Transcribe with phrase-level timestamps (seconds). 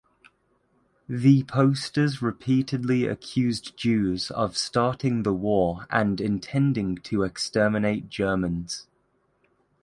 [1.07, 8.87] The posters repeatedly accused Jews of starting the war and intending to exterminate Germans.